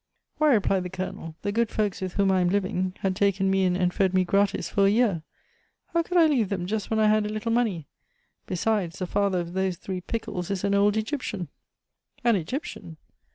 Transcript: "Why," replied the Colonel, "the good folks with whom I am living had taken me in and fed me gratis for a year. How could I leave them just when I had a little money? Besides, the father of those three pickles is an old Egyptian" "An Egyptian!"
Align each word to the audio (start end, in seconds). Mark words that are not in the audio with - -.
"Why," 0.39 0.55
replied 0.55 0.81
the 0.81 0.89
Colonel, 0.89 1.35
"the 1.43 1.51
good 1.51 1.69
folks 1.69 2.01
with 2.01 2.13
whom 2.13 2.31
I 2.31 2.41
am 2.41 2.49
living 2.49 2.95
had 3.01 3.15
taken 3.15 3.51
me 3.51 3.65
in 3.65 3.75
and 3.77 3.93
fed 3.93 4.15
me 4.15 4.23
gratis 4.23 4.67
for 4.67 4.87
a 4.87 4.89
year. 4.89 5.21
How 5.93 6.01
could 6.01 6.17
I 6.17 6.25
leave 6.25 6.49
them 6.49 6.65
just 6.65 6.89
when 6.89 6.99
I 6.99 7.05
had 7.05 7.23
a 7.23 7.29
little 7.29 7.51
money? 7.51 7.85
Besides, 8.47 8.97
the 8.97 9.05
father 9.05 9.39
of 9.39 9.53
those 9.53 9.77
three 9.77 10.01
pickles 10.01 10.49
is 10.49 10.63
an 10.63 10.73
old 10.73 10.97
Egyptian" 10.97 11.49
"An 12.23 12.35
Egyptian!" 12.35 12.97